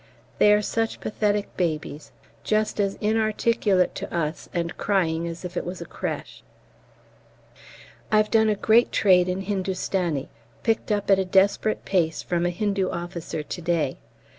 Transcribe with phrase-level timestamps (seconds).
[0.39, 2.11] They are such pathetic babies,
[2.43, 6.41] just as inarticulate to us and crying as if it was a crêche.
[8.11, 10.31] I've done a great trade in Hindustani,
[10.63, 13.99] picked up at a desperate pace from a Hindu officer to day!